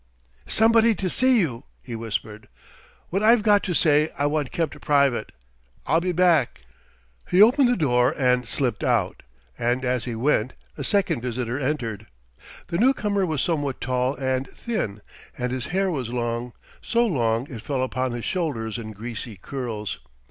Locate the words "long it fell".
17.05-17.83